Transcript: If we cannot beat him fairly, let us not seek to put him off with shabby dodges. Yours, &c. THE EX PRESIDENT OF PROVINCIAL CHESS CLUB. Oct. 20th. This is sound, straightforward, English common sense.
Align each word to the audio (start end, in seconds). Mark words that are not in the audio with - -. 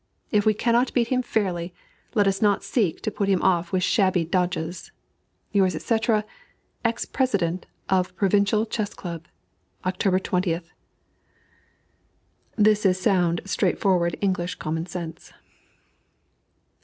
If 0.31 0.47
we 0.47 0.55
cannot 0.55 0.95
beat 0.95 1.09
him 1.09 1.21
fairly, 1.21 1.75
let 2.15 2.25
us 2.25 2.41
not 2.41 2.63
seek 2.63 3.03
to 3.03 3.11
put 3.11 3.29
him 3.29 3.39
off 3.43 3.71
with 3.71 3.83
shabby 3.83 4.25
dodges. 4.25 4.91
Yours, 5.51 5.73
&c. 5.73 5.95
THE 5.95 6.25
EX 6.83 7.05
PRESIDENT 7.05 7.67
OF 7.87 8.15
PROVINCIAL 8.15 8.65
CHESS 8.65 8.95
CLUB. 8.95 9.27
Oct. 9.85 9.99
20th. 10.21 10.63
This 12.55 12.83
is 12.83 12.99
sound, 12.99 13.41
straightforward, 13.45 14.17
English 14.21 14.55
common 14.55 14.87
sense. 14.87 15.33